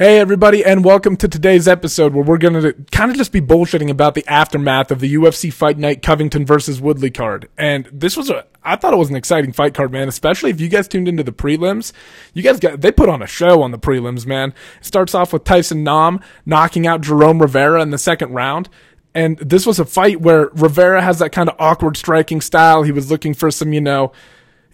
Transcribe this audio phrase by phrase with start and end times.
[0.00, 3.42] Hey, everybody, and welcome to today's episode where we're going to kind of just be
[3.42, 7.50] bullshitting about the aftermath of the UFC Fight Night Covington versus Woodley card.
[7.58, 10.58] And this was a, I thought it was an exciting fight card, man, especially if
[10.58, 11.92] you guys tuned into the prelims.
[12.32, 14.54] You guys got, they put on a show on the prelims, man.
[14.80, 18.70] It starts off with Tyson Nam knocking out Jerome Rivera in the second round.
[19.14, 22.84] And this was a fight where Rivera has that kind of awkward striking style.
[22.84, 24.12] He was looking for some, you know,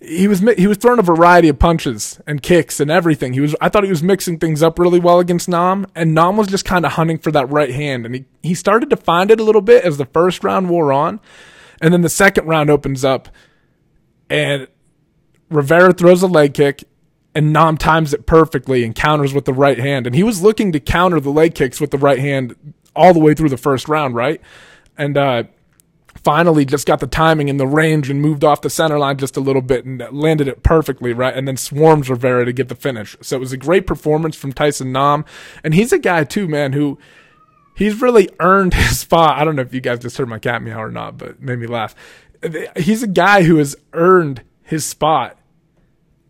[0.00, 3.32] he was he was throwing a variety of punches and kicks and everything.
[3.32, 6.36] He was I thought he was mixing things up really well against Nam, and Nam
[6.36, 9.30] was just kind of hunting for that right hand, and he he started to find
[9.30, 11.20] it a little bit as the first round wore on,
[11.80, 13.28] and then the second round opens up,
[14.28, 14.68] and
[15.48, 16.84] Rivera throws a leg kick,
[17.34, 20.72] and Nam times it perfectly and counters with the right hand, and he was looking
[20.72, 22.54] to counter the leg kicks with the right hand
[22.94, 24.42] all the way through the first round, right,
[24.98, 25.44] and uh,
[26.26, 29.36] finally just got the timing and the range and moved off the center line just
[29.36, 31.36] a little bit and landed it perfectly, right?
[31.36, 33.16] And then swarms Rivera to get the finish.
[33.22, 35.24] So it was a great performance from Tyson Nam.
[35.62, 36.98] And he's a guy too, man, who
[37.76, 39.38] he's really earned his spot.
[39.38, 41.60] I don't know if you guys just heard my cat meow or not, but made
[41.60, 41.94] me laugh.
[42.76, 45.38] He's a guy who has earned his spot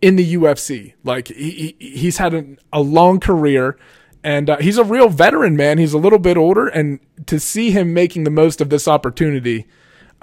[0.03, 0.93] in the UFC.
[1.05, 3.78] Like he, he's had a, a long career
[4.23, 5.78] and uh, he's a real veteran, man.
[5.78, 9.67] He's a little bit older, and to see him making the most of this opportunity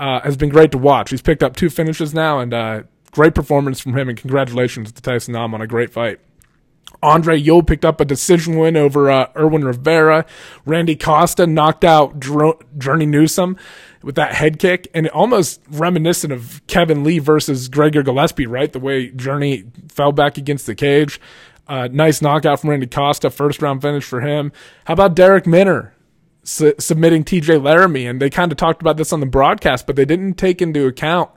[0.04, 1.12] uh, has been great to watch.
[1.12, 4.10] He's picked up two finishes now, and uh, great performance from him.
[4.10, 6.20] And congratulations to Tyson Nam on a great fight.
[7.02, 10.26] Andre Ewell picked up a decision win over uh, Irwin Rivera.
[10.66, 13.58] Randy Costa knocked out Journey Newson
[14.04, 18.73] with that head kick, and almost reminiscent of Kevin Lee versus Gregor Gillespie, right?
[18.73, 21.22] The way Journey fell back against the cage.
[21.66, 24.52] Uh, nice knockout from Randy Costa, first round finish for him.
[24.84, 25.94] How about Darrick Minner
[26.44, 28.05] su- submitting TJ Laramie?
[28.05, 30.88] And they kind of talked about this on the broadcast, but they didn't take into
[30.88, 31.31] account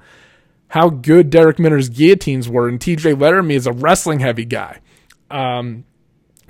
[0.68, 2.68] how good Darrick Minner's guillotines were.
[2.68, 4.80] And TJ Laramie is a wrestling heavy guy.
[5.30, 5.84] Um,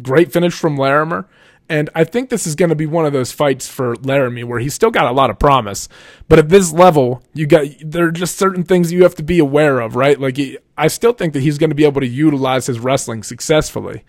[0.02, 1.24] great finish from Laramie.
[1.68, 4.60] And I think this is going to be one of those fights for Laramie where
[4.60, 5.88] he's still got a lot of promise.
[6.28, 9.40] But at this level, you got there are just certain things you have to be
[9.40, 10.18] aware of, right?
[10.20, 10.38] Like
[10.78, 14.04] I still think that he's going to be able to utilize his wrestling successfully.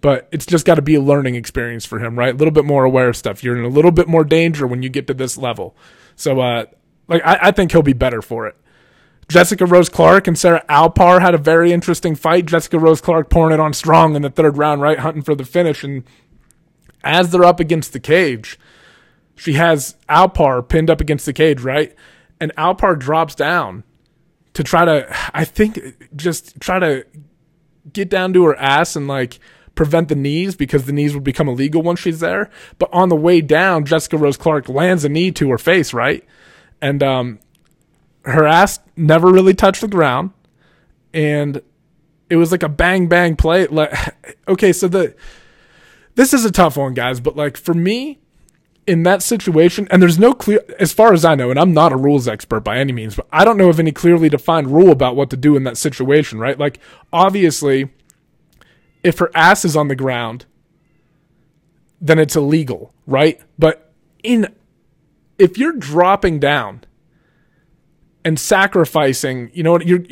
[0.00, 2.34] But it's just got to be a learning experience for him, right?
[2.34, 3.44] A little bit more aware of stuff.
[3.44, 5.76] You're in a little bit more danger when you get to this level.
[6.16, 6.66] So, uh,
[7.06, 8.56] like, I, I think he'll be better for it.
[9.28, 12.46] Jessica Rose Clark and Sarah Alpar had a very interesting fight.
[12.46, 14.98] Jessica Rose Clark pouring it on strong in the third round, right?
[14.98, 15.84] Hunting for the finish.
[15.84, 16.02] And
[17.04, 18.58] as they're up against the cage,
[19.36, 21.94] she has Alpar pinned up against the cage, right?
[22.40, 23.84] And Alpar drops down
[24.54, 25.78] to try to, I think,
[26.16, 27.06] just try to
[27.92, 29.38] get down to her ass and like
[29.80, 32.50] prevent the knees because the knees would become illegal once she's there.
[32.78, 36.22] But on the way down, Jessica Rose Clark lands a knee to her face, right?
[36.82, 37.38] And um,
[38.26, 40.32] her ass never really touched the ground.
[41.14, 41.62] And
[42.28, 43.68] it was like a bang bang play.
[43.68, 43.94] Like,
[44.48, 45.14] okay, so the
[46.14, 48.18] this is a tough one, guys, but like for me,
[48.86, 51.90] in that situation, and there's no clear, as far as I know, and I'm not
[51.90, 54.90] a rules expert by any means, but I don't know of any clearly defined rule
[54.90, 56.58] about what to do in that situation, right?
[56.58, 56.80] Like,
[57.14, 57.88] obviously,
[59.02, 60.46] if her ass is on the ground,
[62.00, 63.40] then it's illegal, right?
[63.58, 64.54] But in,
[65.38, 66.84] if you're dropping down
[68.24, 70.04] and sacrificing, you know what, you're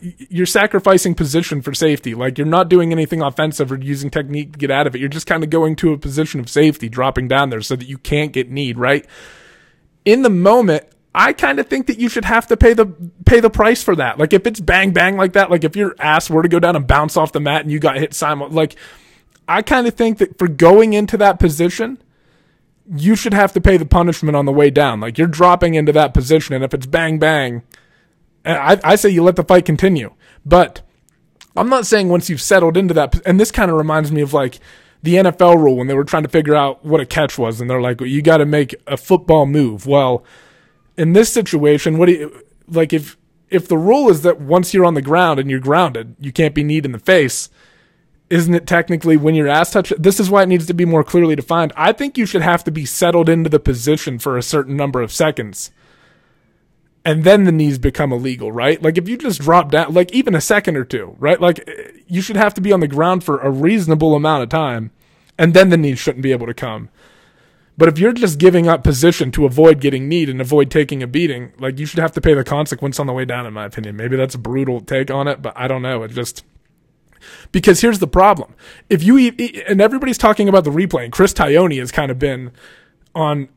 [0.00, 2.14] you're sacrificing position for safety.
[2.14, 4.98] Like you're not doing anything offensive or using technique to get out of it.
[4.98, 7.88] You're just kind of going to a position of safety, dropping down there so that
[7.88, 9.06] you can't get kneed, right?
[10.04, 10.86] In the moment,
[11.20, 12.86] I kind of think that you should have to pay the
[13.26, 14.20] pay the price for that.
[14.20, 16.76] Like if it's bang bang like that, like if your ass were to go down
[16.76, 18.76] and bounce off the mat and you got hit simul like
[19.48, 21.98] I kind of think that for going into that position,
[22.94, 25.00] you should have to pay the punishment on the way down.
[25.00, 27.62] Like you're dropping into that position, and if it's bang bang,
[28.44, 30.14] I, I say you let the fight continue.
[30.46, 30.82] But
[31.56, 34.32] I'm not saying once you've settled into that, and this kind of reminds me of
[34.32, 34.60] like
[35.02, 37.68] the NFL rule when they were trying to figure out what a catch was, and
[37.68, 39.84] they're like, well, you got to make a football move.
[39.84, 40.24] Well,
[40.98, 43.16] in this situation, what do you like if
[43.48, 46.54] if the rule is that once you're on the ground and you're grounded, you can't
[46.54, 47.48] be kneed in the face
[48.30, 49.92] isn't it technically when your ass touch?
[49.98, 51.72] This is why it needs to be more clearly defined.
[51.76, 55.00] I think you should have to be settled into the position for a certain number
[55.00, 55.70] of seconds.
[57.04, 58.82] And then the knees become illegal, right?
[58.82, 61.40] Like if you just drop down, like even a second or two, right?
[61.40, 64.90] Like you should have to be on the ground for a reasonable amount of time.
[65.38, 66.90] And then the knees shouldn't be able to come.
[67.78, 71.06] But if you're just giving up position to avoid getting kneed and avoid taking a
[71.06, 73.64] beating, like you should have to pay the consequence on the way down, in my
[73.64, 73.96] opinion.
[73.96, 76.02] Maybe that's a brutal take on it, but I don't know.
[76.02, 76.44] It just,
[77.52, 78.54] because here's the problem.
[78.90, 82.18] If you, eat, and everybody's talking about the replay, and Chris Tognoni has kind of
[82.18, 82.50] been
[83.14, 83.48] on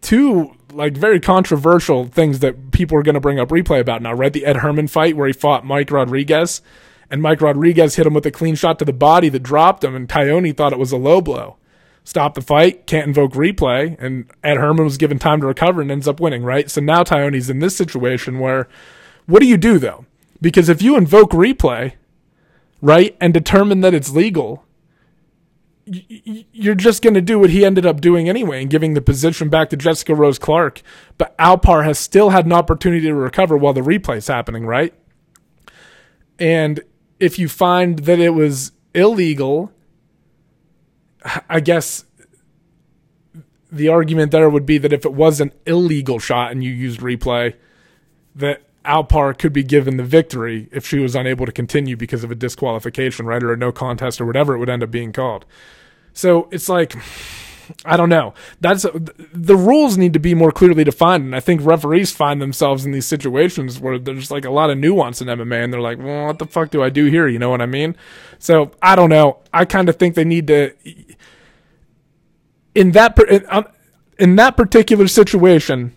[0.00, 4.12] two like very controversial things that people are going to bring up replay about now,
[4.12, 4.32] right?
[4.32, 6.62] The Ed Herman fight where he fought Mike Rodriguez
[7.10, 9.94] and Mike Rodriguez hit him with a clean shot to the body that dropped him,
[9.96, 11.56] and Tyone thought it was a low blow.
[12.04, 15.90] Stopped the fight, can't invoke replay, and Ed Herman was given time to recover and
[15.90, 16.68] ends up winning, right?
[16.70, 18.68] So now Tyone's in this situation where,
[19.26, 20.04] what do you do though?
[20.40, 21.92] Because if you invoke replay,
[22.80, 24.64] right, and determine that it's legal,
[25.84, 29.48] you're just going to do what he ended up doing anyway and giving the position
[29.48, 30.82] back to Jessica Rose Clark.
[31.18, 34.94] But Alpar has still had an opportunity to recover while the replay's happening, right?
[36.38, 36.80] And
[37.20, 39.72] if you find that it was illegal,
[41.48, 42.04] I guess
[43.70, 47.00] the argument there would be that if it was an illegal shot and you used
[47.00, 47.54] replay,
[48.34, 52.30] that Alpar could be given the victory if she was unable to continue because of
[52.30, 55.44] a disqualification, right, or a no contest or whatever it would end up being called.
[56.12, 56.94] So it's like,
[57.84, 58.34] I don't know.
[58.60, 58.84] That's
[59.32, 62.92] the rules need to be more clearly defined, and I think referees find themselves in
[62.92, 66.26] these situations where there's like a lot of nuance in MMA, and they're like, "Well,
[66.26, 67.96] what the fuck do I do here?" You know what I mean?
[68.38, 69.38] So I don't know.
[69.52, 70.72] I kind of think they need to
[72.74, 73.66] in that in, um,
[74.18, 75.96] in that particular situation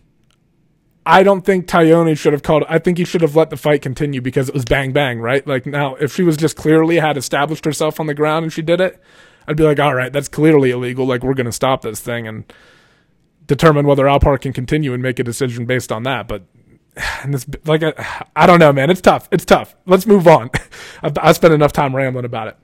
[1.05, 2.63] I don't think Tyone should have called.
[2.67, 5.45] I think he should have let the fight continue because it was bang bang, right?
[5.45, 8.63] Like now, if she was just clearly had established herself on the ground and she
[8.63, 8.99] did it,
[9.47, 11.05] I'd be like, all right, that's clearly illegal.
[11.05, 12.51] Like we're gonna stop this thing and
[13.45, 16.27] determine whether Alpar can continue and make a decision based on that.
[16.27, 16.43] But
[17.21, 17.93] and this, like, I,
[18.35, 18.89] I don't know, man.
[18.89, 19.29] It's tough.
[19.31, 19.75] It's tough.
[19.85, 20.49] Let's move on.
[21.03, 22.57] I've, I spent enough time rambling about it.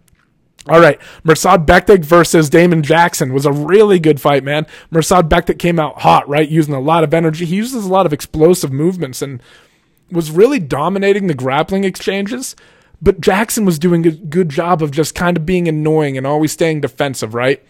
[0.67, 4.67] All right, Mirsad Bektic versus Damon Jackson was a really good fight, man.
[4.91, 7.45] Mirsad Bektic came out hot, right, using a lot of energy.
[7.45, 9.41] He uses a lot of explosive movements and
[10.11, 12.55] was really dominating the grappling exchanges.
[13.01, 16.51] But Jackson was doing a good job of just kind of being annoying and always
[16.51, 17.63] staying defensive, right?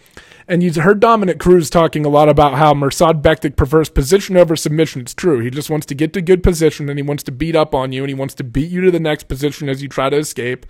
[0.47, 4.55] And you heard Dominick Cruz talking a lot about how Mirsad Bektic prefers position over
[4.55, 5.01] submission.
[5.01, 5.39] It's true.
[5.39, 7.91] He just wants to get to good position and he wants to beat up on
[7.91, 10.17] you and he wants to beat you to the next position as you try to
[10.17, 10.65] escape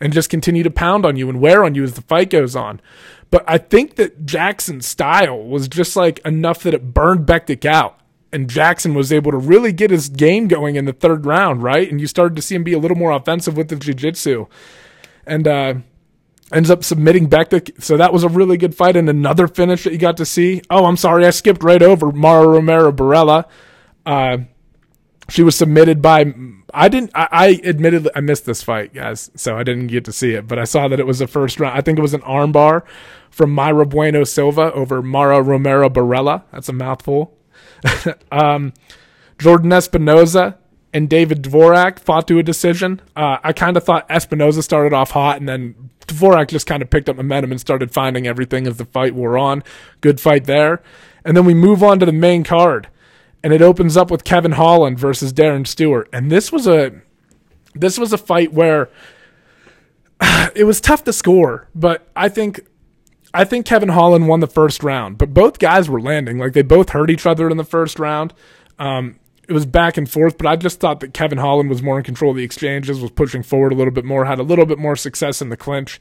[0.00, 2.54] and just continue to pound on you and wear on you as the fight goes
[2.54, 2.80] on.
[3.30, 8.00] But I think that Jackson's style was just like enough that it burned Bektic out.
[8.32, 11.88] And Jackson was able to really get his game going in the third round, right?
[11.88, 14.46] And you started to see him be a little more offensive with the jiu-jitsu.
[15.24, 15.74] And uh
[16.52, 19.92] ends up submitting Bektic so that was a really good fight and another finish that
[19.92, 20.62] you got to see.
[20.70, 23.46] Oh i'm sorry i skipped right over mara romero borella.
[24.04, 24.38] Uh,
[25.30, 26.34] she was submitted by
[26.72, 30.12] i didn't I, I admitted i missed this fight guys so i didn't get to
[30.12, 32.12] see it but i saw that it was the first round i think it was
[32.12, 32.82] an armbar
[33.30, 36.44] from mayra bueno silva over mara romero borella.
[36.52, 37.36] That's a mouthful.
[38.32, 38.72] Um,
[39.38, 40.56] jordan espinoza
[40.94, 43.02] and David Dvorak fought to a decision.
[43.16, 46.88] Uh, I kind of thought Espinoza started off hot, and then Dvorak just kind of
[46.88, 49.64] picked up momentum and started finding everything as the fight wore on.
[50.00, 50.82] Good fight there.
[51.24, 52.88] And then we move on to the main card,
[53.42, 56.08] and it opens up with Kevin Holland versus Darren Stewart.
[56.12, 56.92] And this was a
[57.74, 58.88] this was a fight where
[60.54, 62.60] it was tough to score, but I think
[63.32, 65.18] I think Kevin Holland won the first round.
[65.18, 68.32] But both guys were landing like they both hurt each other in the first round.
[68.78, 69.18] Um,
[69.48, 72.04] it was back and forth, but I just thought that Kevin Holland was more in
[72.04, 74.78] control of the exchanges, was pushing forward a little bit more, had a little bit
[74.78, 76.00] more success in the clinch.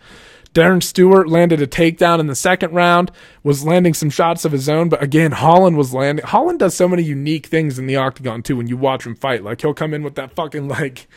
[0.54, 3.12] Darren Stewart landed a takedown in the second round,
[3.42, 6.26] was landing some shots of his own, but again, Holland was landing.
[6.26, 9.44] Holland does so many unique things in the octagon too when you watch him fight.
[9.44, 11.08] Like he'll come in with that fucking like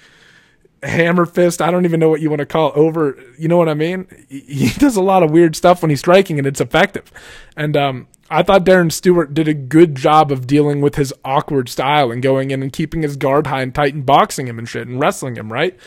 [0.83, 1.61] hammer fist.
[1.61, 3.23] I don't even know what you want to call it, over.
[3.39, 4.07] You know what I mean?
[4.29, 7.13] He does a lot of weird stuff when he's striking, and it's effective.
[7.57, 11.69] And um, I thought Darren Stewart did a good job of dealing with his awkward
[11.69, 14.69] style and going in and keeping his guard high and tight and boxing him and
[14.69, 15.79] shit and wrestling him, right?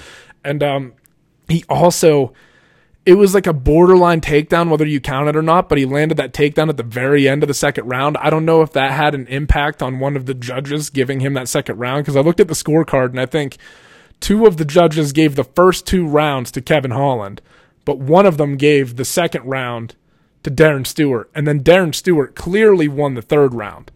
[0.43, 0.93] And um,
[1.49, 2.33] he also,
[3.05, 6.15] it was like a borderline takedown, whether you count it or not, but he landed
[6.17, 8.15] that takedown at the very end of the second round.
[8.17, 11.33] I don't know if that had an impact on one of the judges giving him
[11.33, 13.57] that second round because I looked at the scorecard and I think
[14.21, 17.41] two of the judges gave the first two rounds to Kevin Holland,
[17.83, 19.95] but one of them gave the second round
[20.43, 21.29] to Darren Stewart.
[21.35, 23.91] And then Darren Stewart clearly won the third round,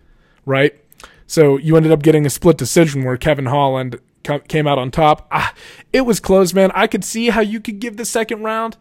[0.46, 0.80] right?
[1.26, 4.00] So you ended up getting a split decision where Kevin Holland
[4.48, 5.28] came out on top.
[5.32, 5.54] Ah,
[5.92, 6.72] it was close, man.
[6.74, 8.78] I could see how you could give the second round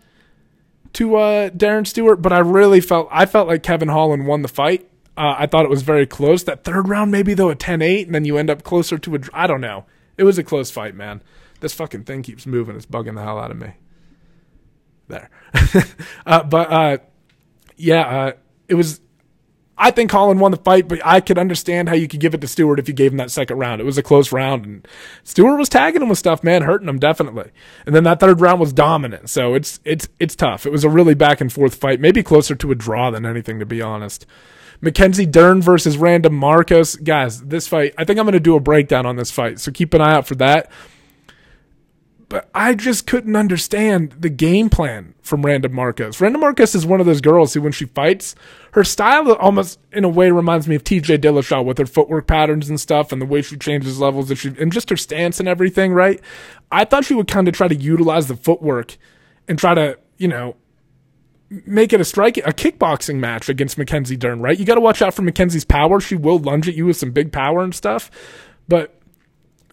[0.95, 4.49] to uh, Darren Stewart, but I really felt I felt like Kevin Holland won the
[4.49, 4.88] fight.
[5.16, 6.45] Uh, I thought it was very close.
[6.45, 9.19] That third round, maybe though, a 10-8, and then you end up closer to a.
[9.33, 9.85] I don't know.
[10.16, 11.23] It was a close fight, man.
[11.61, 12.76] This fucking thing keeps moving.
[12.76, 13.75] It's bugging the hell out of me.
[15.09, 15.31] There,
[16.26, 16.99] uh, but uh,
[17.83, 18.33] yeah, uh,
[18.69, 19.01] it was.
[19.77, 22.41] I think Holland won the fight, but I could understand how you could give it
[22.43, 23.81] to Stewart if you gave him that second round.
[23.81, 24.89] It was a close round, and
[25.25, 27.51] Stewart was tagging him with stuff, man, hurting him definitely.
[27.85, 30.65] And then that third round was dominant, so it's it's it's tough.
[30.65, 33.59] It was a really back and forth fight, maybe closer to a draw than anything,
[33.59, 34.25] to be honest.
[34.81, 37.41] Mackenzie Dern versus Randa Markos, guys.
[37.43, 39.95] This fight, I think I'm going to do a breakdown on this fight, so keep
[39.95, 40.71] an eye out for that.
[42.33, 46.19] But I just couldn't understand the game plan from Randa Markos.
[46.19, 48.35] Randa Markos is one of those girls who, when she fights,
[48.73, 52.71] her style almost in a way reminds me of TJ Dillashaw with her footwork patterns
[52.71, 55.47] and stuff and the way she changes levels and, she, and just her stance and
[55.47, 56.23] everything, right?
[56.71, 58.97] I thought she would kind of try to utilize the footwork
[59.47, 60.57] and try to, you know,
[61.67, 64.59] make it a strike a kickboxing match against Mackenzie Dern, right?
[64.59, 66.01] You got to watch out for Mackenzie's power.
[66.01, 68.11] She will lunge at you with some big power and stuff.
[68.69, 69.01] But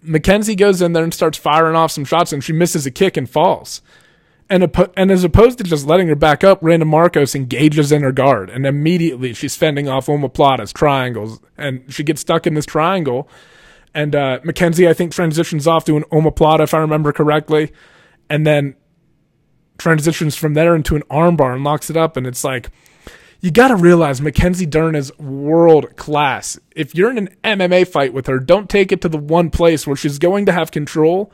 [0.02, 3.18] Mackenzie goes in there and starts firing off some shots and she misses a kick
[3.18, 3.82] and falls.
[4.50, 8.12] And, and as opposed to just letting her back up, Randa Markos engages in her
[8.12, 13.30] guard, and immediately she's fending off omoplatas, triangles, and she gets stuck in this triangle.
[13.94, 17.72] And uh, Mackenzie, I think, transitions off to an omoplata, if I remember correctly,
[18.28, 18.76] and then
[19.78, 22.18] transitions from there into an armbar and locks it up.
[22.18, 22.72] And it's like,
[23.42, 26.60] you got to realize Mackenzie Dern is world class.
[26.76, 29.88] If you're in an MMA fight with her, don't take it to the one place
[29.88, 31.32] where she's going to have control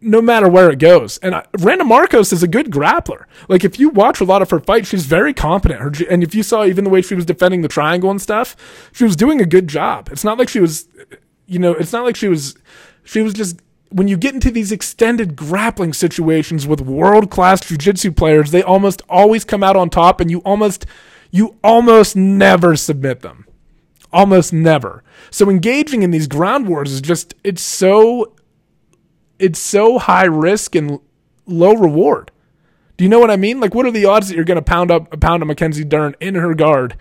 [0.00, 1.18] no matter where it goes.
[1.18, 3.24] And Randa Markos is a good grappler.
[3.48, 5.80] Like if you watch a lot of her fights, she's very competent.
[5.80, 8.56] Her, and if you saw even the way she was defending the triangle and stuff,
[8.92, 10.08] she was doing a good job.
[10.12, 10.88] It's not like she was,
[11.46, 12.56] you know, it's not like she was,
[13.02, 18.12] she was just when you get into these extended grappling situations with world class jiu-jitsu
[18.12, 20.86] players, they almost always come out on top and you almost
[21.30, 23.46] you almost never submit them.
[24.12, 25.02] Almost never.
[25.30, 28.34] So engaging in these ground wars is just it's so
[29.38, 31.00] it's so high risk and
[31.46, 32.30] low reward.
[32.96, 33.60] Do you know what I mean?
[33.60, 35.84] Like what are the odds that you're going to pound up a pound of Mackenzie
[35.84, 36.96] Dern in her guard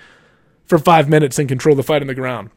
[0.65, 2.49] for 5 minutes and control the fight on the ground?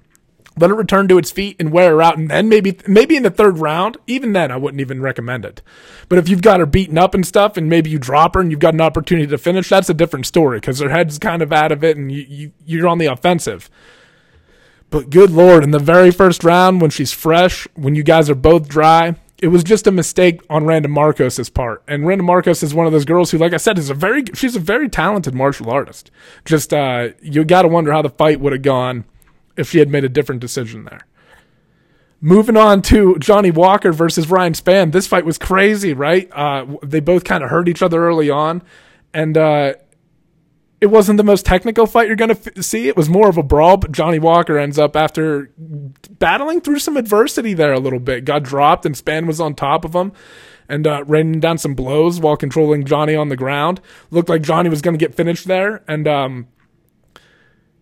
[0.60, 2.18] Let it return to its feet and wear her out.
[2.18, 5.62] And then maybe, maybe in the third round, even then, I wouldn't even recommend it.
[6.08, 8.50] But if you've got her beaten up and stuff, and maybe you drop her and
[8.50, 11.52] you've got an opportunity to finish, that's a different story because her head's kind of
[11.52, 13.70] out of it and you, you, you're on the offensive.
[14.90, 18.34] But good lord, in the very first round, when she's fresh, when you guys are
[18.34, 21.82] both dry, it was just a mistake on Randa Markos' part.
[21.88, 24.24] And Randa Markos is one of those girls who, like I said, is a very
[24.34, 26.10] she's a very talented martial artist.
[26.44, 29.04] Just uh, you got to wonder how the fight would have gone
[29.56, 31.06] if she had made a different decision there.
[32.20, 34.92] Moving on to Johnny Walker versus Ryan Spann.
[34.92, 36.30] This fight was crazy, right?
[36.32, 38.62] Uh, they both kind of hurt each other early on,
[39.14, 39.74] and uh,
[40.82, 42.88] it wasn't the most technical fight you're going to f- see.
[42.88, 46.98] It was more of a brawl, but Johnny Walker ends up after battling through some
[46.98, 48.26] adversity there a little bit.
[48.26, 50.12] Got dropped, and Spann was on top of him
[50.70, 53.80] and uh, raining down some blows while controlling Johnny on the ground.
[54.10, 56.46] Looked like Johnny was going to get finished there, and um,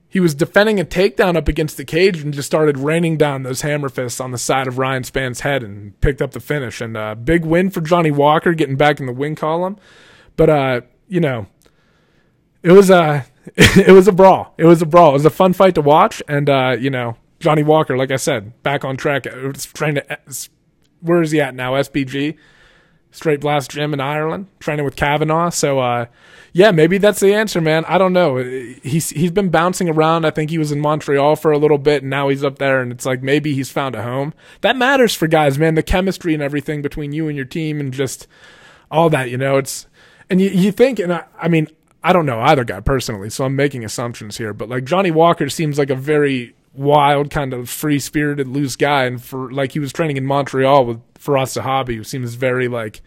[0.08, 3.60] he was defending a takedown up against the cage and just started raining down those
[3.60, 6.80] hammer fists on the side of Ryan Spann's head and picked up the finish.
[6.80, 9.76] And uh, big win for Johnny Walker getting back in the win column.
[10.36, 11.46] But uh, you know,
[12.62, 14.54] it was a it was a brawl.
[14.56, 15.10] It was a brawl.
[15.10, 16.22] It was a fun fight to watch.
[16.26, 19.24] And uh, you know, Johnny Walker, like I said, back on track.
[19.74, 20.18] Trying to
[21.00, 21.74] where is he at now?
[21.74, 22.36] SBG,
[23.10, 25.50] Straight Blast Gym in Ireland, training with Kavanagh.
[25.50, 26.06] So uh,
[26.52, 27.84] yeah, maybe that's the answer, man.
[27.86, 28.36] I don't know.
[28.36, 30.24] He's he's been bouncing around.
[30.24, 32.80] I think he was in Montreal for a little bit, and now he's up there,
[32.80, 34.34] and it's like maybe he's found a home.
[34.60, 35.74] That matters for guys, man.
[35.74, 38.26] The chemistry and everything between you and your team, and just
[38.90, 39.30] all that.
[39.30, 39.86] You know, it's
[40.30, 41.68] and you you think, and I, I mean,
[42.02, 45.48] I don't know either guy personally, so I'm making assumptions here, but like Johnny Walker
[45.48, 49.80] seems like a very wild, kind of free spirited, loose guy, and for like he
[49.80, 53.02] was training in Montreal with Firas Zahabi, who seems very like,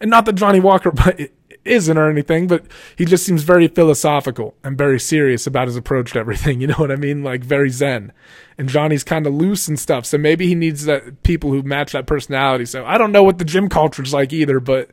[0.00, 1.18] and not that Johnny Walker, but
[1.64, 2.64] isn't or anything, but
[2.96, 6.60] he just seems very philosophical and very serious about his approach to everything.
[6.60, 7.22] You know what I mean?
[7.22, 8.12] Like very zen.
[8.58, 10.04] And Johnny's kind of loose and stuff.
[10.04, 12.66] So maybe he needs that people who match that personality.
[12.66, 14.90] So I don't know what the gym culture's like either, but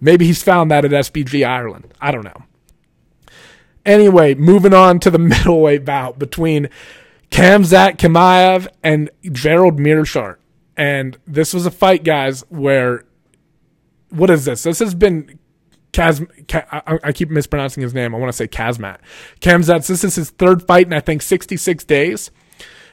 [0.00, 1.94] maybe he's found that at SBG Ireland.
[2.00, 2.42] I don't know.
[3.86, 6.68] Anyway, moving on to the middleweight bout between
[7.30, 10.36] Khamzat Chimaev and Gerald Meerschaert.
[10.82, 13.04] And this was a fight, guys, where
[14.08, 14.64] what is this?
[14.64, 15.38] This has been
[15.92, 16.26] Kaz,
[16.72, 18.16] I, I, keep mispronouncing his name.
[18.16, 18.98] I want to say Kazmat.
[19.40, 22.32] Khamzat, this is his third fight in, I think, 66 days.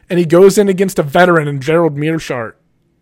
[0.07, 2.53] And he goes in against a veteran in Gerald Meerschaert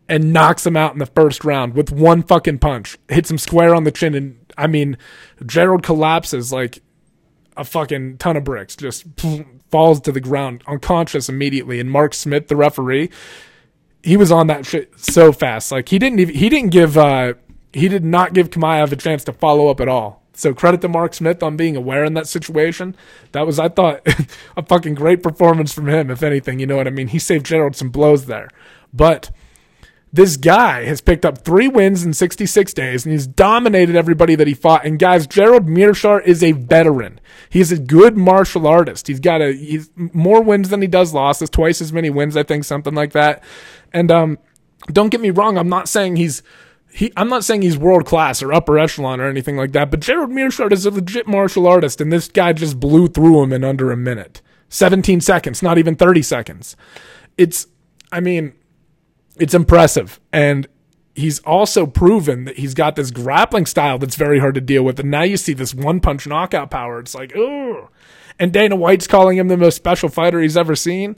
[0.08, 2.98] and knocks him out in the first round with one fucking punch.
[3.10, 4.16] Hits him square on the chin.
[4.16, 4.98] And, I mean,
[5.46, 6.82] Gerald collapses like
[7.58, 8.78] a fucking ton of bricks.
[8.78, 9.04] Just
[9.70, 11.82] falls to the ground, unconscious immediately.
[11.82, 13.10] And Mark Smith, the referee,
[14.04, 15.72] he was on that shit so fast.
[15.72, 17.34] Like, he didn't even, he didn't give, uh,
[17.74, 20.24] he did not give Chimaev a chance to follow up at all.
[20.34, 22.96] So credit to Mark Smith on being aware in that situation.
[23.32, 24.02] That was, I thought,
[24.58, 26.60] a fucking great performance from him, if anything.
[26.60, 27.08] You know what I mean?
[27.08, 28.50] He saved Gerald some blows there.
[28.94, 29.32] But
[30.12, 34.48] this guy has picked up three wins in 66 days and he's dominated everybody that
[34.48, 34.86] he fought.
[34.86, 37.20] And guys, Gerald Meerschaert is a veteran.
[37.50, 39.08] He's a good martial artist.
[39.08, 42.44] He's got a, he's more wins than he does losses, twice as many wins, I
[42.44, 43.44] think, something like that.
[43.94, 44.38] And, um,
[44.92, 45.58] don't get me wrong.
[45.58, 46.44] I'm not saying he's
[46.90, 50.00] he, I'm not saying he's world class or upper echelon or anything like that, but
[50.00, 53.64] Gerald Meerschaert is a legit martial artist, and this guy just blew through him in
[53.64, 54.42] under a minute.
[54.70, 56.76] 17 seconds, not even 30 seconds.
[57.38, 57.68] It's,
[58.12, 58.54] I mean,
[59.40, 60.20] it's impressive.
[60.32, 60.68] And
[61.16, 65.00] he's also proven that he's got this grappling style that's very hard to deal with.
[65.00, 67.00] And now you see this one punch knockout power.
[67.00, 67.90] It's like, ooh.
[68.40, 71.16] And Dana White's calling him the most special fighter he's ever seen.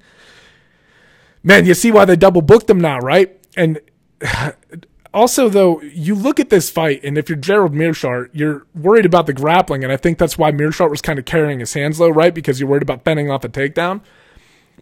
[1.44, 3.38] Man, you see why they double booked him now, right?
[3.58, 3.80] And
[5.14, 9.26] also, though, you look at this fight, and if you're Gerald Meerschaert, you're worried about
[9.26, 12.10] the grappling, and I think that's why Meerschaert was kind of carrying his hands low,
[12.10, 12.34] right?
[12.34, 14.02] Because you're worried about fending off a takedown.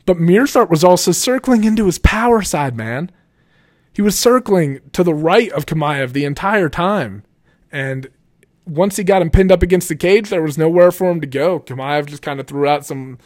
[0.06, 3.12] But Meerschaert was also circling into his power side, man.
[3.98, 7.24] He was circling to the right of Chimaev the entire time,
[7.72, 8.08] and
[8.64, 11.26] once he got him pinned up against the cage, there was nowhere for him to
[11.26, 11.62] go.
[11.62, 13.18] Chimaev just kind of threw out some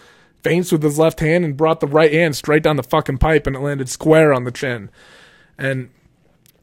[0.44, 3.48] feints with his left hand and brought the right hand straight down the fucking pipe,
[3.48, 4.90] and it landed square on the chin.
[5.58, 5.90] And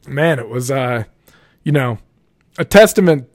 [0.07, 1.03] man, it was, uh,
[1.63, 1.99] you know,
[2.57, 3.29] a testament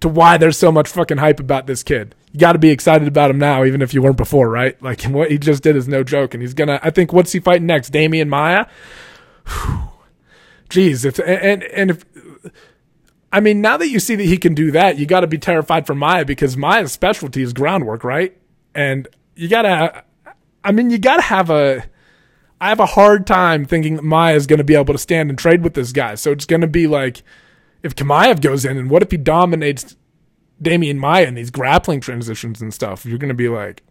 [0.00, 2.14] to why there's so much fucking hype about this kid.
[2.32, 4.82] You got to be excited about him now, even if you weren't before, right?
[4.82, 6.80] Like what he just did is no joke, and he's gonna.
[6.82, 7.92] I think what's he fighting next?
[7.92, 8.28] Demian
[10.68, 12.04] Jeez, if and and if
[13.32, 15.38] I mean now that you see that he can do that, you got to be
[15.38, 18.36] terrified for Maia because Maia's specialty is groundwork, right?
[18.74, 20.04] And you gotta.
[20.64, 21.84] I mean, you gotta have a
[22.60, 25.30] I have a hard time thinking that Maia is going to be able to stand
[25.30, 26.16] and trade with this guy.
[26.16, 27.22] So it's going to be like
[27.82, 29.96] if Chimaev goes in, and what if he dominates
[30.62, 33.06] Demian Maia in these grappling transitions and stuff?
[33.06, 33.82] You're going to be like,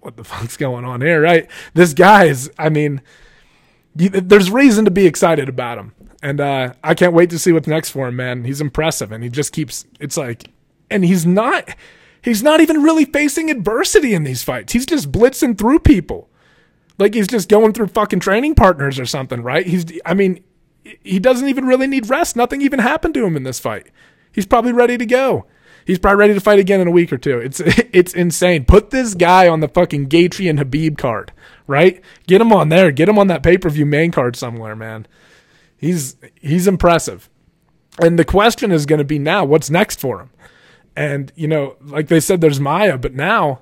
[0.00, 1.50] what the fuck's going on here, right?
[1.74, 3.02] This guy is, I mean,
[3.94, 5.94] there's reason to be excited about him.
[6.22, 8.44] And uh, I can't wait to see what's next for him, man.
[8.44, 9.84] He's impressive, and he just keeps.
[10.00, 10.50] It's like,
[10.90, 11.68] and he's not.
[12.22, 14.72] He's not even really facing adversity in these fights.
[14.72, 16.30] He's just blitzing through people.
[16.98, 19.66] Like he's just going through fucking training partners or something, right?
[19.66, 20.42] He's, I mean,
[21.02, 22.36] he doesn't even really need rest.
[22.36, 23.88] Nothing even happened to him in this fight.
[24.32, 25.46] He's probably ready to go.
[25.84, 27.38] He's probably ready to fight again in a week or two.
[27.38, 28.64] It's it's insane.
[28.64, 31.32] Put this guy on the fucking Gaethje and Khabib card,
[31.66, 32.00] right?
[32.26, 32.90] Get him on there.
[32.90, 35.06] Get him on that pay per view main card somewhere, man.
[35.76, 37.28] He's he's impressive.
[38.02, 40.30] And the question is going to be now, what's next for him?
[40.96, 43.60] And you know, like they said, there's Maia, but now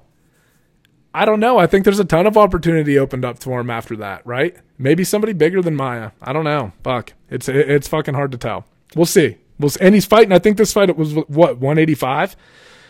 [1.15, 1.59] I don't know.
[1.59, 4.57] I think there's a ton of opportunity opened up for him after that, right?
[4.79, 6.13] Maybe somebody bigger than Maia.
[6.23, 6.73] I don't know.
[6.83, 7.13] Fuck.
[7.29, 8.65] It's it's fucking hard to tell.
[8.97, 9.37] We'll see.
[9.59, 9.81] We'll see.
[9.81, 10.33] and he's fighting.
[10.33, 12.37] I think this fight was what 185.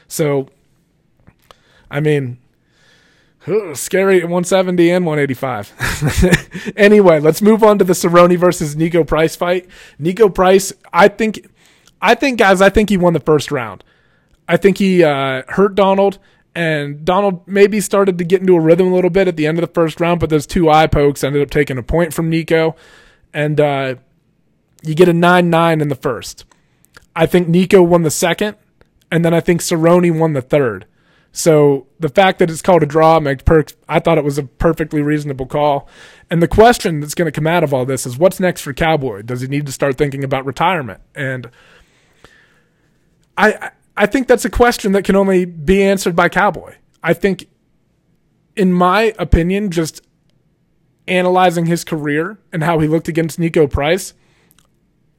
[0.08, 0.48] So,
[1.90, 2.38] I mean,
[3.74, 6.72] scary at 170 and 185.
[6.76, 9.68] anyway, let's move on to the Cerrone versus Niko Price fight.
[10.00, 11.48] Niko Price, I think,
[12.00, 13.84] I think guys, I think he won the first round.
[14.48, 16.18] I think he uh, hurt Donald
[16.54, 19.58] and Donald maybe started to get into a rhythm a little bit at the end
[19.58, 22.30] of the first round, but those two eye pokes ended up taking a point from
[22.30, 22.76] Niko,
[23.32, 23.94] and uh,
[24.82, 26.44] you get a nine nine in the first.
[27.16, 28.56] I think Niko won the second,
[29.10, 30.86] and then I think Cerrone won the third.
[31.32, 34.42] So the fact that it's called a draw makes per- I thought it was a
[34.44, 35.88] perfectly reasonable call.
[36.30, 38.74] And the question that's going to come out of all this is what's next for
[38.74, 39.22] Cowboy?
[39.22, 41.00] Does he need to start thinking about retirement?
[41.14, 41.50] And
[43.36, 46.76] I I think that's a question that can only be answered by Cowboy.
[47.02, 47.48] I think,
[48.54, 50.02] in my opinion, just
[51.08, 54.14] analyzing his career and how he looked against Niko Price,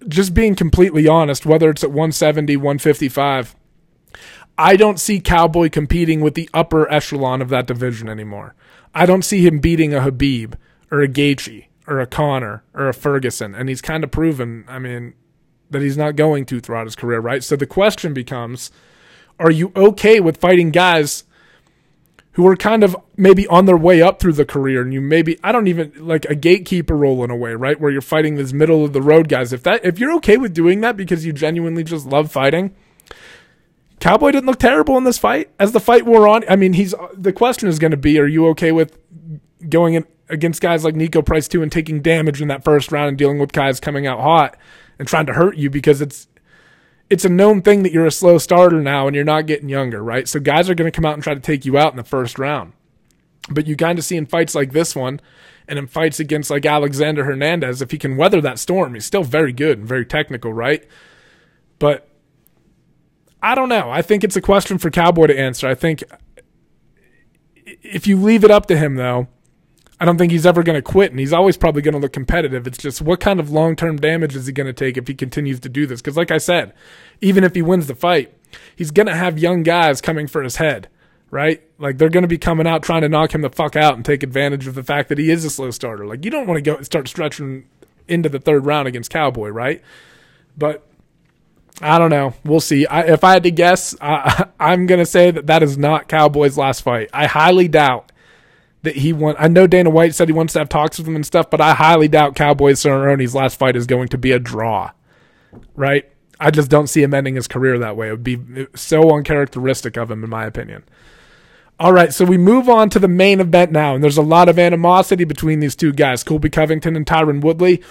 [0.08, 3.56] just being completely honest, whether it's at 170, 155,
[4.64, 8.56] I don't see Cowboy competing with the upper echelon of that division anymore.
[8.96, 10.54] I don't see him beating a Khabib
[10.90, 14.64] or a Gaethje or a Conor or a Ferguson, and he's kind of proven.
[14.70, 15.16] I mean,
[15.70, 17.44] that he's not going to throughout his career, right?
[17.44, 18.72] So the question becomes
[19.38, 21.26] are you okay with fighting guys
[22.34, 25.38] who are kind of maybe on their way up through the career and you maybe
[25.44, 27.78] I don't even like a gatekeeper role in a way, right?
[27.78, 29.52] Where you're fighting these middle of the road guys.
[29.52, 32.74] If that if you're okay with doing that because you genuinely just love fighting,
[34.04, 35.50] Cowboy didn't look terrible in this fight.
[35.60, 38.28] As the fight wore on, I mean, he's the question is going to be: Are
[38.28, 38.98] you okay with
[39.70, 43.10] going in against guys like Niko Price too and taking damage in that first round
[43.10, 44.58] and dealing with guys coming out hot?
[45.00, 46.28] and trying to hurt you because it's
[47.10, 50.02] it's a known thing that you're a slow starter now and you're not getting younger,
[50.02, 50.28] right?
[50.28, 52.04] So guys are going to come out and try to take you out in the
[52.04, 52.74] first round.
[53.50, 55.20] But you kind of see in fights like this one
[55.68, 59.24] and in fights against like Alexander Hernandez, if he can weather that storm, he's still
[59.24, 60.88] very good and very technical, right?
[61.78, 62.08] But
[63.44, 63.92] I don't know.
[63.92, 65.68] I think it's a question for Cowboy to answer.
[65.68, 66.02] I think
[67.66, 69.28] if you leave it up to him, though,
[70.00, 72.14] I don't think he's ever going to quit, and he's always probably going to look
[72.14, 72.66] competitive.
[72.66, 75.14] It's just what kind of long term damage is he going to take if he
[75.14, 76.02] continues to do this?
[76.02, 76.74] Because, like I said,
[77.20, 78.34] even if he wins the fight,
[78.78, 80.88] he's going to have young guys coming for his head,
[81.30, 81.62] right?
[81.78, 84.06] Like they're going to be coming out trying to knock him the fuck out and
[84.06, 86.06] take advantage of the fact that he is a slow starter.
[86.06, 87.68] Like you don't want to go start stretching
[88.08, 89.82] into the third round against Cowboy, right?
[90.58, 90.88] But
[91.82, 92.34] I don't know.
[92.46, 92.86] We'll see.
[92.86, 96.08] I, if I had to guess, I, I'm going to say that that is not
[96.08, 97.10] Cowboy's last fight.
[97.14, 98.12] I highly doubt
[98.84, 99.36] that he won.
[99.40, 101.62] I know Dana White said he wants to have talks with him and stuff, but
[101.62, 104.92] I highly doubt Cowboy Cerrone's last fight is going to be a draw.
[105.76, 106.10] Right?
[106.40, 108.10] I just don't see him ending his career that way.
[108.10, 110.84] It would be so uncharacteristic of him, in my opinion.
[111.80, 114.48] All right, so we move on to the main event now, and there's a lot
[114.48, 117.82] of animosity between these two guys, Colby Covington and Tyron Woodley.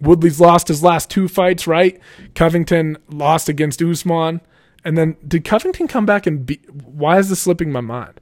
[0.00, 2.00] Woodley's lost his last two fights, right?
[2.34, 4.40] Covington lost against Usman.
[4.84, 8.20] And then did Covington come back and beat why is this slipping my mind?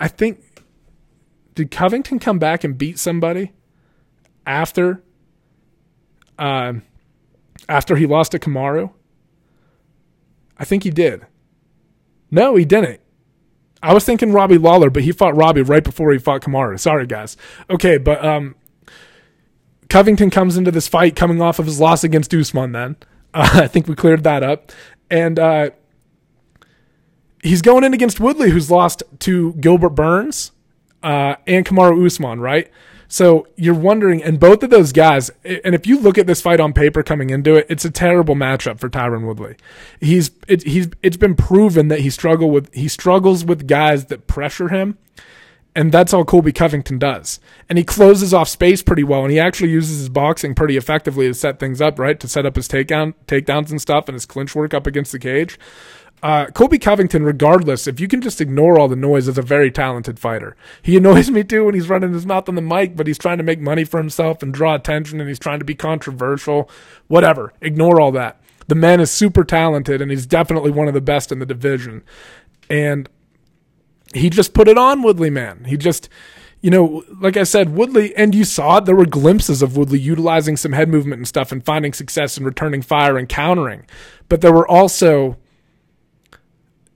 [0.00, 0.64] I think
[1.54, 3.52] did Covington come back and beat somebody
[4.46, 5.02] after
[6.38, 6.82] um
[7.68, 8.92] after he lost to Kamaru?
[10.58, 11.26] I think he did.
[12.30, 13.00] No, he didn't.
[13.82, 16.80] I was thinking Robbie Lawler, but he fought Robbie right before he fought Kamaru.
[16.80, 17.36] Sorry, guys.
[17.68, 18.54] Okay, but um,
[19.88, 22.72] Covington comes into this fight coming off of his loss against Usman.
[22.72, 22.96] Then
[23.34, 24.72] uh, I think we cleared that up,
[25.10, 25.70] and uh,
[27.42, 30.52] he's going in against Woodley, who's lost to Gilbert Burns
[31.02, 32.70] uh, and Kamaru Usman, right?
[33.06, 36.58] So you're wondering, and both of those guys, and if you look at this fight
[36.58, 39.56] on paper coming into it, it's a terrible matchup for Tyron Woodley.
[40.00, 44.26] He's it, he's it's been proven that he struggle with he struggles with guys that
[44.26, 44.98] pressure him,
[45.74, 47.40] and that's all Colby Covington does.
[47.68, 51.26] And he closes off space pretty well, and he actually uses his boxing pretty effectively
[51.26, 52.18] to set things up, right?
[52.20, 55.18] To set up his takedown takedowns and stuff, and his clinch work up against the
[55.18, 55.58] cage.
[56.22, 59.70] Uh, Colby Covington, regardless, if you can just ignore all the noise, is a very
[59.70, 60.56] talented fighter.
[60.80, 63.36] He annoys me too when he's running his mouth on the mic, but he's trying
[63.36, 66.70] to make money for himself and draw attention and he's trying to be controversial.
[67.08, 67.52] Whatever.
[67.60, 68.40] Ignore all that.
[68.68, 72.02] The man is super talented and he's definitely one of the best in the division.
[72.70, 73.06] And
[74.14, 75.64] he just put it on Woodley, man.
[75.64, 76.08] He just,
[76.60, 79.98] you know, like I said, Woodley, and you saw it, there were glimpses of Woodley
[79.98, 83.86] utilizing some head movement and stuff and finding success and returning fire and countering.
[84.28, 85.36] But there were also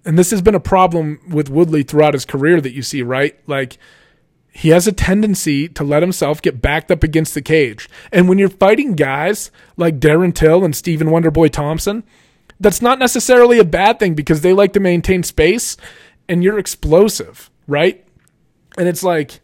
[0.08, 3.38] and this has been a problem with Woodley throughout his career that you see, right?
[3.46, 3.76] Like
[4.50, 7.90] he has a tendency to let himself get backed up against the cage.
[8.10, 12.04] And when you're fighting guys like Darren Till and Stephen Wonderboy Thompson,
[12.58, 15.76] that's not necessarily a bad thing because they like to maintain space
[16.28, 18.06] and you're explosive, right?
[18.76, 19.40] And it's like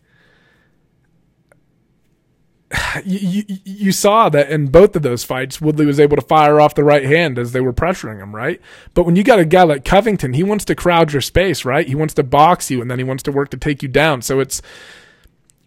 [3.05, 6.61] you, you, you saw that in both of those fights, Woodley was able to fire
[6.61, 8.61] off the right hand as they were pressuring him, right?
[8.94, 11.87] But when you got a guy like Covington, he wants to crowd your space, right?
[11.87, 14.23] He wants to box you and then he wants to work to take you down.
[14.23, 14.62] So it's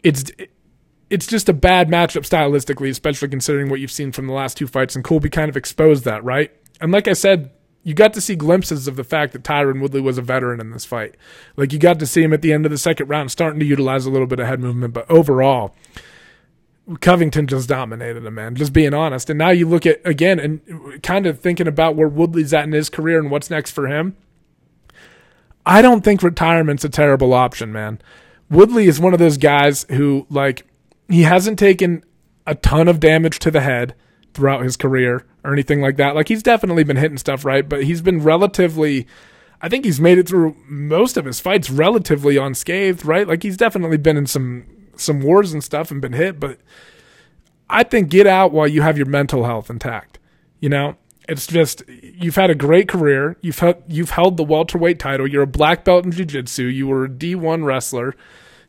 [0.03, 0.31] it's
[1.09, 4.67] it's just a bad matchup stylistically, especially considering what you've seen from the last two
[4.67, 4.95] fights.
[4.95, 6.51] And Colby kind of exposed that, right?
[6.81, 7.51] And like I said,
[7.87, 10.71] you got to see glimpses of the fact that Tyron Woodley was a veteran in
[10.71, 11.15] this fight.
[11.55, 13.65] Like you got to see him at the end of the second round starting to
[13.65, 15.73] utilize a little bit of head movement, but overall
[16.99, 18.55] Covington just dominated him, man.
[18.55, 19.29] Just being honest.
[19.29, 22.73] And now you look at again and kind of thinking about where Woodley's at in
[22.73, 24.17] his career and what's next for him.
[25.65, 28.01] I don't think retirement's a terrible option, man.
[28.49, 30.67] Woodley is one of those guys who, like,
[31.07, 32.03] he hasn't taken
[32.45, 33.95] a ton of damage to the head
[34.37, 36.15] throughout his career or anything like that.
[36.15, 39.07] Like, he's definitely been hitting stuff right, but he's been relatively.
[39.61, 43.27] I think he's made it through most of his fights relatively unscathed, right?
[43.27, 46.59] Like, he's definitely been in some some wars and stuff and been hit, but
[47.69, 50.19] I think get out while you have your mental health intact.
[50.59, 50.95] You know,
[51.27, 53.37] it's just you've had a great career.
[53.41, 55.27] You've held, you've held the welterweight title.
[55.27, 56.63] You're a black belt in jiu-jitsu.
[56.63, 58.15] You were a D1 wrestler,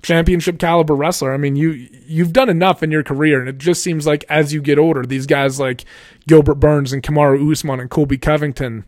[0.02, 1.32] championship caliber wrestler.
[1.32, 4.52] I mean, you you've done enough in your career, and it just seems like as
[4.52, 5.84] you get older, these guys like
[6.26, 8.84] Gilbert Burns and Kamaru Usman and Colby Covington,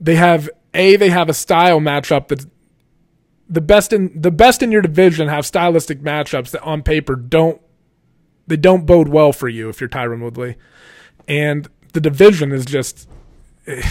[0.00, 2.46] they have a they have a style matchup that's
[3.48, 7.60] the best in the best in your division have stylistic matchups that on paper don't
[8.46, 10.56] they don't bode well for you if you're Tyron Woodley.
[11.26, 13.08] And the division is just
[13.66, 13.88] eh,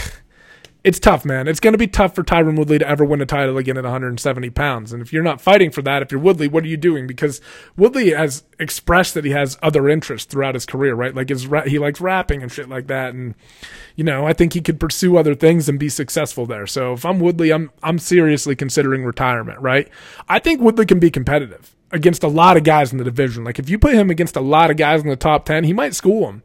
[0.84, 1.48] it's tough, man.
[1.48, 3.84] It's going to be tough for Tyron Woodley to ever win a title again at
[3.84, 4.92] 170 pounds.
[4.92, 7.06] And if you're not fighting for that, if you're Woodley, what are you doing?
[7.06, 7.40] Because
[7.74, 11.14] Woodley has expressed that he has other interests throughout his career, right?
[11.14, 13.14] Like his he likes rapping and shit like that.
[13.14, 13.34] And
[13.96, 16.66] you know, I think he could pursue other things and be successful there.
[16.66, 19.88] So if I'm Woodley, I'm I'm seriously considering retirement, right?
[20.28, 23.42] I think Woodley can be competitive against a lot of guys in the division.
[23.42, 25.72] Like if you put him against a lot of guys in the top 10, he
[25.72, 26.42] might school them.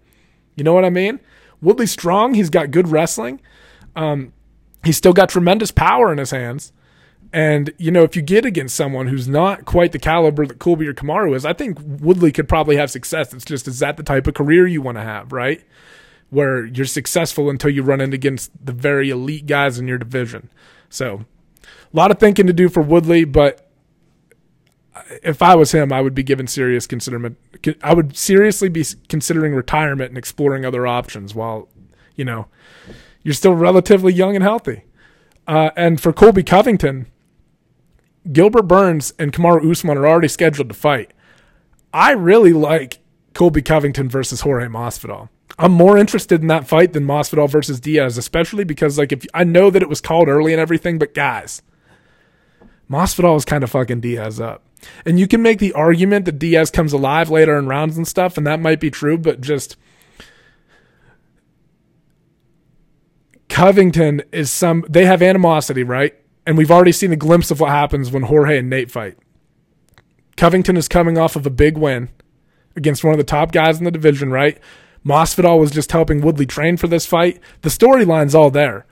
[0.55, 1.19] You know what I mean?
[1.61, 2.35] Woodley's strong.
[2.35, 3.41] He's got good wrestling.
[3.99, 4.31] Um,
[4.83, 6.71] he's still got tremendous power in his hands.
[7.33, 10.87] And, you know, if you get against someone who's not quite the caliber that Colby
[10.87, 13.33] or Kamaru is, I think Woodley could probably have success.
[13.33, 15.61] It's just, is that the type of career you want to have, right?
[16.29, 20.49] Where you're successful until you run in against the very elite guys in your division.
[20.89, 21.25] So,
[21.61, 23.69] a lot of thinking to do for Woodley, but
[25.21, 27.37] if I was him, I would be given serious considerment.
[27.83, 31.67] I would seriously be considering retirement and exploring other options while,
[32.15, 32.47] you know,
[33.23, 34.83] you're still relatively young and healthy.
[35.47, 37.07] Uh, and for Colby Covington,
[38.31, 41.11] Gilbert Burns and Kamaru Usman are already scheduled to fight.
[41.93, 42.99] I really like
[43.33, 45.29] Colby Covington versus Jorge Masvidal.
[45.57, 49.43] I'm more interested in that fight than Masvidal versus Diaz, especially because like if I
[49.43, 51.61] know that it was called early and everything, but guys,
[52.89, 54.63] Masvidal is kind of fucking Diaz up.
[55.05, 58.37] And you can make the argument that Diaz comes alive later in rounds and stuff,
[58.37, 59.75] and that might be true, but just
[63.49, 66.15] Covington is some they have animosity, right?
[66.45, 69.17] And we've already seen a glimpse of what happens when Jorge and Nate fight.
[70.37, 72.09] Covington is coming off of a big win
[72.75, 74.57] against one of the top guys in the division, right?
[75.05, 77.39] Masvidal was just helping Woodley train for this fight.
[77.61, 78.85] The storyline's all there.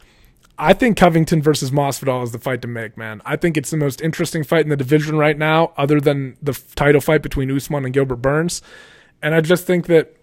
[0.59, 3.21] I think Covington versus Masvidal is the fight to make, man.
[3.25, 6.59] I think it's the most interesting fight in the division right now, other than the
[6.75, 8.61] title fight between Usman and Gilbert Burns.
[9.21, 10.15] And I just think that,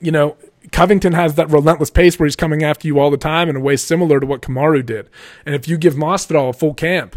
[0.00, 0.36] you know,
[0.72, 3.60] Covington has that relentless pace where he's coming after you all the time in a
[3.60, 5.08] way similar to what Kamaru did.
[5.46, 7.16] And if you give Masvidal a full camp,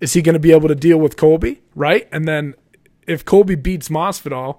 [0.00, 2.08] is he going to be able to deal with Colby, right?
[2.12, 2.54] And then
[3.06, 4.58] if Colby beats Masvidal,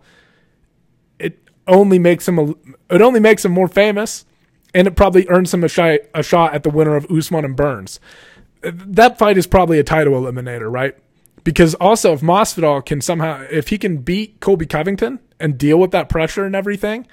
[1.19, 2.49] it only makes him a,
[2.89, 4.25] it only makes him more famous
[4.73, 7.55] and it probably earns him a shot, a shot at the winner of Usman and
[7.55, 7.99] Burns.
[8.61, 10.97] That fight is probably a title eliminator, right?
[11.43, 15.91] Because also, if Masvidal can somehow, if he can beat Colby Covington and deal with
[15.91, 17.05] that pressure and everything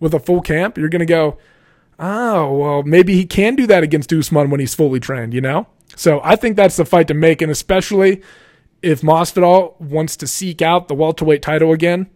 [0.00, 1.38] with a full camp, you're going to go,
[1.98, 5.66] oh, well, maybe he can do that against Usman when he's fully trained, you know?
[5.94, 8.22] So I think that's the fight to make, and especially
[8.82, 12.08] if Masvidal wants to seek out the welterweight title again,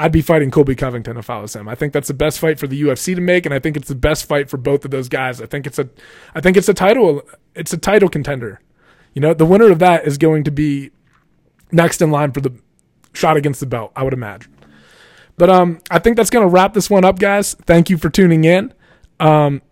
[0.00, 1.68] I'd be fighting Colby Covington if I was him.
[1.68, 3.88] I think that's the best fight for the UFC to make, and I think it's
[3.88, 5.40] the best fight for both of those guys.
[5.40, 5.88] I think it's a,
[6.34, 7.22] I think it's a title,
[7.54, 8.60] it's a title contender.
[9.14, 10.90] You know, the winner of that is going to be
[11.72, 12.54] next in line for the
[13.12, 13.92] shot against the belt.
[13.96, 14.52] I would imagine.
[15.38, 17.54] But um, I think that's gonna wrap this one up, guys.
[17.54, 18.74] Thank you for tuning in.
[19.20, 19.62] Um,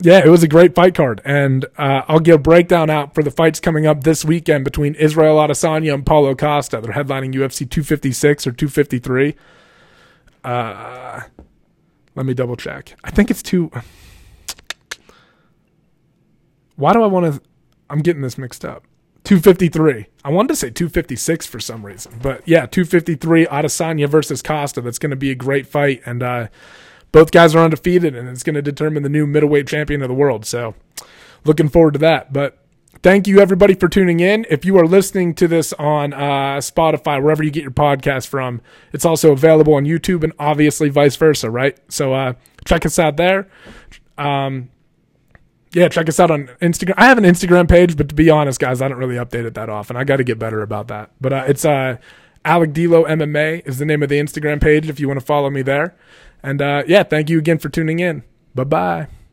[0.00, 3.22] yeah, it was a great fight card, and uh, I'll give a breakdown out for
[3.22, 6.80] the fights coming up this weekend between Israel Adesanya and Paulo Costa.
[6.80, 9.34] They're headlining UFC 256 or 253.
[10.42, 11.22] Uh,
[12.14, 12.96] let me double check.
[13.02, 13.70] I think it's two.
[16.76, 17.40] Why do I want to?
[17.88, 18.84] I'm getting this mixed up.
[19.24, 20.06] 253.
[20.22, 24.80] I wanted to say 256 for some reason, but yeah, 253 Adesanya versus Costa.
[24.80, 26.48] That's going to be a great fight, and uh,
[27.10, 30.14] both guys are undefeated, and it's going to determine the new middleweight champion of the
[30.14, 30.44] world.
[30.44, 30.74] So,
[31.44, 32.32] looking forward to that.
[32.32, 32.58] But
[33.02, 34.46] thank you everybody for tuning in.
[34.50, 38.60] If you are listening to this on uh, Spotify, wherever you get your podcast from,
[38.92, 41.78] it's also available on YouTube and obviously vice versa, right?
[41.88, 42.34] So uh,
[42.64, 43.48] check us out there.
[44.18, 44.70] Um,
[45.74, 46.94] yeah, check us out on Instagram.
[46.96, 49.54] I have an Instagram page, but to be honest, guys, I don't really update it
[49.54, 49.96] that often.
[49.96, 51.10] I got to get better about that.
[51.20, 51.96] But uh, it's uh,
[52.44, 55.50] Alec Dilo MMA is the name of the Instagram page if you want to follow
[55.50, 55.96] me there.
[56.42, 58.22] And uh, yeah, thank you again for tuning in.
[58.54, 59.23] Bye bye.